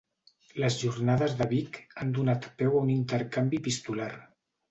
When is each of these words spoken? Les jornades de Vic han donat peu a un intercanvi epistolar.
Les 0.61 0.75
jornades 0.83 1.33
de 1.41 1.47
Vic 1.51 1.77
han 2.03 2.15
donat 2.17 2.47
peu 2.61 2.79
a 2.79 2.83
un 2.87 2.91
intercanvi 2.95 3.63
epistolar. 3.65 4.11